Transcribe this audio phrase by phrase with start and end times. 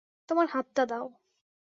[0.29, 1.05] তোমার হাতটা দাও।